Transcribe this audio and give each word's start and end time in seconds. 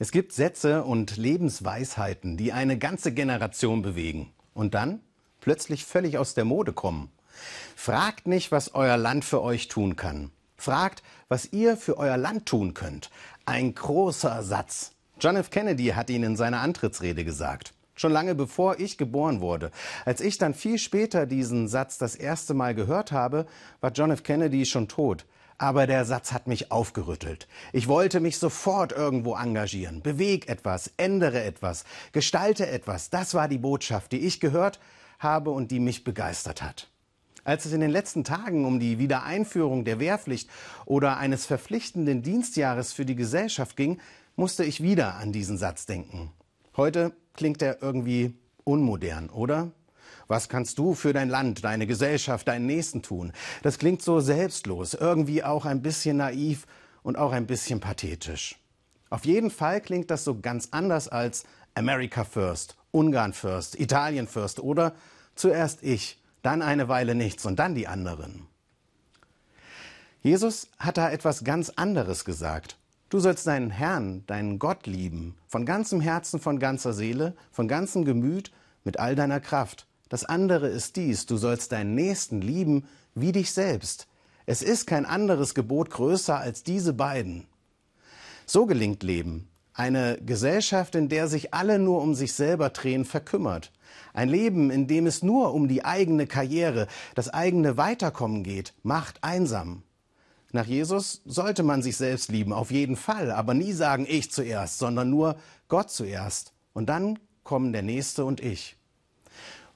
Es 0.00 0.12
gibt 0.12 0.32
Sätze 0.32 0.84
und 0.84 1.16
Lebensweisheiten, 1.16 2.36
die 2.36 2.52
eine 2.52 2.78
ganze 2.78 3.12
Generation 3.12 3.82
bewegen 3.82 4.32
und 4.54 4.74
dann 4.74 5.00
plötzlich 5.40 5.84
völlig 5.84 6.18
aus 6.18 6.34
der 6.34 6.44
Mode 6.44 6.72
kommen. 6.72 7.10
Fragt 7.74 8.28
nicht, 8.28 8.52
was 8.52 8.74
euer 8.74 8.96
Land 8.96 9.24
für 9.24 9.42
euch 9.42 9.66
tun 9.66 9.96
kann. 9.96 10.30
Fragt, 10.56 11.02
was 11.28 11.52
ihr 11.52 11.76
für 11.76 11.96
euer 11.96 12.16
Land 12.16 12.46
tun 12.46 12.74
könnt. 12.74 13.10
Ein 13.44 13.74
großer 13.74 14.44
Satz. 14.44 14.92
John 15.20 15.34
F. 15.34 15.50
Kennedy 15.50 15.86
hat 15.88 16.10
ihn 16.10 16.22
in 16.22 16.36
seiner 16.36 16.60
Antrittsrede 16.60 17.24
gesagt. 17.24 17.74
Schon 17.96 18.12
lange 18.12 18.36
bevor 18.36 18.78
ich 18.78 18.98
geboren 18.98 19.40
wurde. 19.40 19.72
Als 20.04 20.20
ich 20.20 20.38
dann 20.38 20.54
viel 20.54 20.78
später 20.78 21.26
diesen 21.26 21.66
Satz 21.66 21.98
das 21.98 22.14
erste 22.14 22.54
Mal 22.54 22.76
gehört 22.76 23.10
habe, 23.10 23.46
war 23.80 23.90
John 23.90 24.12
F. 24.12 24.22
Kennedy 24.22 24.64
schon 24.64 24.86
tot. 24.86 25.26
Aber 25.58 25.88
der 25.88 26.04
Satz 26.04 26.32
hat 26.32 26.46
mich 26.46 26.70
aufgerüttelt. 26.70 27.48
Ich 27.72 27.88
wollte 27.88 28.20
mich 28.20 28.38
sofort 28.38 28.92
irgendwo 28.92 29.34
engagieren. 29.34 30.02
Beweg 30.02 30.48
etwas, 30.48 30.92
ändere 30.96 31.42
etwas, 31.42 31.84
gestalte 32.12 32.68
etwas. 32.68 33.10
Das 33.10 33.34
war 33.34 33.48
die 33.48 33.58
Botschaft, 33.58 34.12
die 34.12 34.20
ich 34.20 34.38
gehört 34.38 34.78
habe 35.18 35.50
und 35.50 35.72
die 35.72 35.80
mich 35.80 36.04
begeistert 36.04 36.62
hat. 36.62 36.88
Als 37.42 37.64
es 37.64 37.72
in 37.72 37.80
den 37.80 37.90
letzten 37.90 38.24
Tagen 38.24 38.66
um 38.66 38.78
die 38.78 38.98
Wiedereinführung 38.98 39.84
der 39.84 39.98
Wehrpflicht 39.98 40.48
oder 40.84 41.16
eines 41.16 41.46
verpflichtenden 41.46 42.22
Dienstjahres 42.22 42.92
für 42.92 43.04
die 43.04 43.16
Gesellschaft 43.16 43.76
ging, 43.76 44.00
musste 44.36 44.64
ich 44.64 44.82
wieder 44.82 45.16
an 45.16 45.32
diesen 45.32 45.58
Satz 45.58 45.86
denken. 45.86 46.30
Heute 46.76 47.12
klingt 47.34 47.62
er 47.62 47.82
irgendwie 47.82 48.34
unmodern, 48.64 49.30
oder? 49.30 49.72
Was 50.28 50.50
kannst 50.50 50.78
du 50.78 50.94
für 50.94 51.14
dein 51.14 51.30
Land, 51.30 51.64
deine 51.64 51.86
Gesellschaft, 51.86 52.46
deinen 52.46 52.66
Nächsten 52.66 53.02
tun? 53.02 53.32
Das 53.62 53.78
klingt 53.78 54.02
so 54.02 54.20
selbstlos, 54.20 54.92
irgendwie 54.92 55.42
auch 55.42 55.64
ein 55.64 55.80
bisschen 55.80 56.18
naiv 56.18 56.66
und 57.02 57.16
auch 57.16 57.32
ein 57.32 57.46
bisschen 57.46 57.80
pathetisch. 57.80 58.56
Auf 59.08 59.24
jeden 59.24 59.50
Fall 59.50 59.80
klingt 59.80 60.10
das 60.10 60.24
so 60.24 60.38
ganz 60.38 60.68
anders 60.70 61.08
als 61.08 61.44
America 61.74 62.24
First, 62.24 62.76
Ungarn 62.90 63.32
First, 63.32 63.80
Italien 63.80 64.28
First 64.28 64.60
oder 64.60 64.94
zuerst 65.34 65.82
ich, 65.82 66.20
dann 66.42 66.60
eine 66.60 66.88
Weile 66.88 67.14
nichts 67.14 67.46
und 67.46 67.58
dann 67.58 67.74
die 67.74 67.88
anderen. 67.88 68.46
Jesus 70.20 70.68
hat 70.78 70.98
da 70.98 71.10
etwas 71.10 71.42
ganz 71.42 71.70
anderes 71.70 72.26
gesagt. 72.26 72.76
Du 73.08 73.18
sollst 73.18 73.46
deinen 73.46 73.70
Herrn, 73.70 74.26
deinen 74.26 74.58
Gott 74.58 74.86
lieben, 74.86 75.36
von 75.46 75.64
ganzem 75.64 76.02
Herzen, 76.02 76.38
von 76.38 76.58
ganzer 76.58 76.92
Seele, 76.92 77.34
von 77.50 77.66
ganzem 77.66 78.04
Gemüt, 78.04 78.52
mit 78.84 78.98
all 78.98 79.14
deiner 79.14 79.40
Kraft. 79.40 79.87
Das 80.08 80.24
andere 80.24 80.68
ist 80.68 80.96
dies, 80.96 81.26
du 81.26 81.36
sollst 81.36 81.72
deinen 81.72 81.94
Nächsten 81.94 82.40
lieben 82.40 82.86
wie 83.14 83.32
dich 83.32 83.52
selbst. 83.52 84.06
Es 84.46 84.62
ist 84.62 84.86
kein 84.86 85.04
anderes 85.04 85.54
Gebot 85.54 85.90
größer 85.90 86.38
als 86.38 86.62
diese 86.62 86.94
beiden. 86.94 87.46
So 88.46 88.64
gelingt 88.64 89.02
Leben. 89.02 89.48
Eine 89.74 90.18
Gesellschaft, 90.24 90.94
in 90.94 91.08
der 91.10 91.28
sich 91.28 91.52
alle 91.52 91.78
nur 91.78 92.00
um 92.00 92.14
sich 92.14 92.32
selber 92.32 92.70
drehen, 92.70 93.04
verkümmert. 93.04 93.70
Ein 94.14 94.30
Leben, 94.30 94.70
in 94.70 94.86
dem 94.86 95.06
es 95.06 95.22
nur 95.22 95.52
um 95.52 95.68
die 95.68 95.84
eigene 95.84 96.26
Karriere, 96.26 96.86
das 97.14 97.28
eigene 97.28 97.76
Weiterkommen 97.76 98.42
geht, 98.42 98.72
macht 98.82 99.22
einsam. 99.22 99.82
Nach 100.50 100.66
Jesus 100.66 101.20
sollte 101.26 101.62
man 101.62 101.82
sich 101.82 101.98
selbst 101.98 102.30
lieben, 102.30 102.54
auf 102.54 102.70
jeden 102.70 102.96
Fall, 102.96 103.30
aber 103.30 103.52
nie 103.52 103.74
sagen 103.74 104.06
ich 104.08 104.32
zuerst, 104.32 104.78
sondern 104.78 105.10
nur 105.10 105.36
Gott 105.68 105.90
zuerst. 105.90 106.54
Und 106.72 106.88
dann 106.88 107.18
kommen 107.44 107.74
der 107.74 107.82
Nächste 107.82 108.24
und 108.24 108.40
ich. 108.40 108.77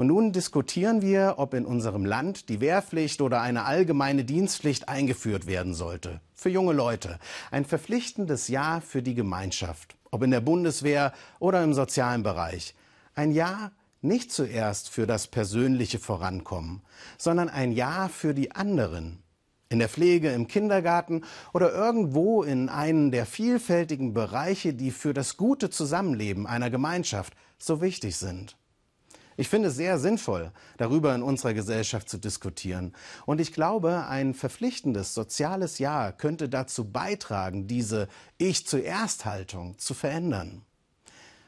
Und 0.00 0.06
nun 0.06 0.32
diskutieren 0.32 1.02
wir, 1.02 1.34
ob 1.36 1.52
in 1.52 1.66
unserem 1.66 2.06
Land 2.06 2.48
die 2.48 2.62
Wehrpflicht 2.62 3.20
oder 3.20 3.42
eine 3.42 3.66
allgemeine 3.66 4.24
Dienstpflicht 4.24 4.88
eingeführt 4.88 5.46
werden 5.46 5.74
sollte. 5.74 6.22
Für 6.32 6.48
junge 6.48 6.72
Leute. 6.72 7.18
Ein 7.50 7.66
verpflichtendes 7.66 8.48
Ja 8.48 8.80
für 8.80 9.02
die 9.02 9.14
Gemeinschaft. 9.14 9.98
Ob 10.10 10.22
in 10.22 10.30
der 10.30 10.40
Bundeswehr 10.40 11.12
oder 11.38 11.62
im 11.62 11.74
sozialen 11.74 12.22
Bereich. 12.22 12.74
Ein 13.14 13.32
Ja 13.32 13.72
nicht 14.00 14.32
zuerst 14.32 14.88
für 14.88 15.06
das 15.06 15.26
persönliche 15.26 15.98
Vorankommen, 15.98 16.80
sondern 17.18 17.50
ein 17.50 17.70
Ja 17.70 18.08
für 18.08 18.32
die 18.32 18.52
anderen. 18.52 19.22
In 19.68 19.80
der 19.80 19.90
Pflege, 19.90 20.30
im 20.30 20.48
Kindergarten 20.48 21.24
oder 21.52 21.74
irgendwo 21.74 22.42
in 22.42 22.70
einem 22.70 23.10
der 23.10 23.26
vielfältigen 23.26 24.14
Bereiche, 24.14 24.72
die 24.72 24.92
für 24.92 25.12
das 25.12 25.36
gute 25.36 25.68
Zusammenleben 25.68 26.46
einer 26.46 26.70
Gemeinschaft 26.70 27.34
so 27.58 27.82
wichtig 27.82 28.16
sind. 28.16 28.56
Ich 29.36 29.48
finde 29.48 29.68
es 29.68 29.76
sehr 29.76 29.98
sinnvoll, 29.98 30.52
darüber 30.76 31.14
in 31.14 31.22
unserer 31.22 31.54
Gesellschaft 31.54 32.08
zu 32.08 32.18
diskutieren. 32.18 32.94
Und 33.26 33.40
ich 33.40 33.52
glaube, 33.52 34.06
ein 34.06 34.34
verpflichtendes 34.34 35.14
soziales 35.14 35.78
Jahr 35.78 36.12
könnte 36.12 36.48
dazu 36.48 36.90
beitragen, 36.90 37.66
diese 37.66 38.08
Ich 38.38 38.66
zuerst 38.66 39.24
Haltung 39.24 39.78
zu 39.78 39.94
verändern. 39.94 40.62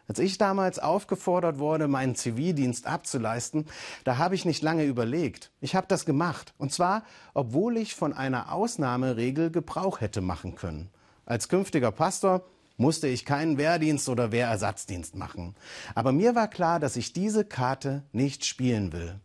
Als 0.09 0.19
ich 0.19 0.37
damals 0.37 0.79
aufgefordert 0.79 1.59
wurde, 1.59 1.89
meinen 1.89 2.15
Zivildienst 2.15 2.87
abzuleisten, 2.87 3.67
da 4.05 4.19
habe 4.19 4.35
ich 4.35 4.45
nicht 4.45 4.63
lange 4.63 4.85
überlegt. 4.85 5.51
Ich 5.61 5.75
habe 5.75 5.87
das 5.89 6.05
gemacht. 6.05 6.55
Und 6.59 6.73
zwar, 6.73 7.05
obwohl 7.35 7.77
ich 7.77 7.95
von 7.95 8.13
einer 8.13 8.53
Ausnahmeregel 8.53 9.51
Gebrauch 9.51 10.01
hätte 10.01 10.21
machen 10.21 10.55
können. 10.55 10.91
Als 11.25 11.49
künftiger 11.49 11.93
Pastor 11.93 12.45
musste 12.77 13.09
ich 13.09 13.25
keinen 13.25 13.59
Wehrdienst 13.59 14.09
oder 14.09 14.33
Wehrersatzdienst 14.33 15.15
machen. 15.15 15.55
Aber 15.95 16.13
mir 16.13 16.35
war 16.35 16.49
klar, 16.49 16.81
dass 16.81 16.97
ich 16.97 17.13
diese 17.13 17.45
Karte 17.45 18.03
nicht 18.13 18.45
spielen 18.45 18.93
will. 18.93 19.21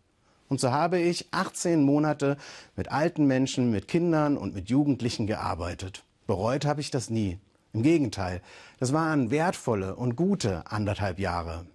Und 0.49 0.61
so 0.61 0.71
habe 0.71 0.99
ich 0.99 1.27
18 1.31 1.83
Monate 1.83 2.37
mit 2.75 2.91
alten 2.91 3.25
Menschen, 3.25 3.71
mit 3.71 3.87
Kindern 3.87 4.37
und 4.37 4.53
mit 4.53 4.69
Jugendlichen 4.69 5.27
gearbeitet. 5.27 6.03
Bereut 6.25 6.65
habe 6.65 6.81
ich 6.81 6.91
das 6.91 7.09
nie. 7.09 7.39
Im 7.73 7.83
Gegenteil, 7.83 8.41
das 8.79 8.93
waren 8.93 9.29
wertvolle 9.29 9.95
und 9.95 10.15
gute 10.15 10.63
anderthalb 10.71 11.19
Jahre. 11.19 11.67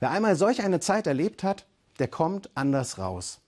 Wer 0.00 0.10
einmal 0.10 0.36
solch 0.36 0.62
eine 0.62 0.80
Zeit 0.80 1.06
erlebt 1.06 1.44
hat, 1.44 1.66
der 1.98 2.08
kommt 2.08 2.50
anders 2.54 2.98
raus. 2.98 3.40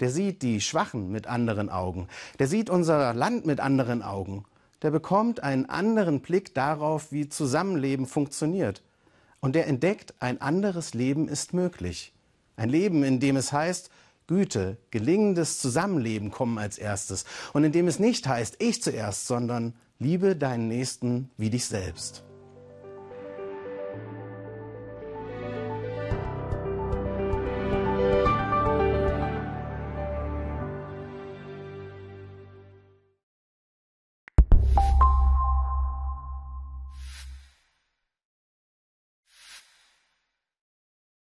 Der 0.00 0.10
sieht 0.10 0.42
die 0.42 0.60
Schwachen 0.60 1.12
mit 1.12 1.26
anderen 1.26 1.68
Augen. 1.68 2.08
Der 2.38 2.48
sieht 2.48 2.70
unser 2.70 3.14
Land 3.14 3.46
mit 3.46 3.60
anderen 3.60 4.02
Augen 4.02 4.44
der 4.82 4.90
bekommt 4.90 5.42
einen 5.42 5.66
anderen 5.66 6.20
Blick 6.20 6.54
darauf, 6.54 7.12
wie 7.12 7.28
Zusammenleben 7.28 8.06
funktioniert. 8.06 8.82
Und 9.40 9.54
der 9.54 9.66
entdeckt, 9.66 10.14
ein 10.20 10.40
anderes 10.40 10.94
Leben 10.94 11.28
ist 11.28 11.54
möglich. 11.54 12.12
Ein 12.56 12.68
Leben, 12.68 13.02
in 13.02 13.18
dem 13.18 13.36
es 13.36 13.52
heißt, 13.52 13.90
Güte, 14.26 14.76
gelingendes 14.90 15.58
Zusammenleben 15.58 16.30
kommen 16.30 16.58
als 16.58 16.78
erstes. 16.78 17.24
Und 17.52 17.64
in 17.64 17.72
dem 17.72 17.88
es 17.88 17.98
nicht 17.98 18.26
heißt, 18.26 18.56
ich 18.60 18.82
zuerst, 18.82 19.26
sondern 19.26 19.74
liebe 19.98 20.36
deinen 20.36 20.68
Nächsten 20.68 21.30
wie 21.36 21.50
dich 21.50 21.64
selbst. 21.64 22.24